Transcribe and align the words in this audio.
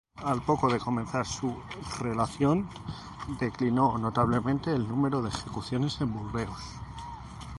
Al 0.25 0.41
poco 0.41 0.67
de 0.73 0.79
comenzar 0.79 1.27
su 1.27 1.55
relación, 1.99 2.67
declinó 3.39 3.99
notablemente 3.99 4.71
el 4.73 4.87
número 4.87 5.21
de 5.21 5.29
ejecuciones 5.29 6.01
en 6.01 6.11
Burdeos. 6.11 6.59